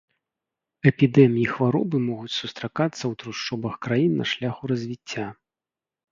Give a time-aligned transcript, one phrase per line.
[0.91, 5.27] Эпідэміі хваробы могуць сустракацца ў трушчобах краін на шляху развіцця.